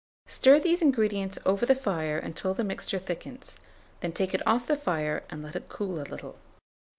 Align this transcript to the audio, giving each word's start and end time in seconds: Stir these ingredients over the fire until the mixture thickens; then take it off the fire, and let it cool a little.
Stir 0.25 0.59
these 0.59 0.81
ingredients 0.81 1.37
over 1.45 1.63
the 1.63 1.75
fire 1.75 2.17
until 2.17 2.55
the 2.55 2.63
mixture 2.63 2.97
thickens; 2.97 3.55
then 3.99 4.11
take 4.11 4.33
it 4.33 4.41
off 4.47 4.65
the 4.65 4.75
fire, 4.75 5.23
and 5.29 5.43
let 5.43 5.55
it 5.55 5.69
cool 5.69 6.01
a 6.01 6.09
little. 6.09 6.39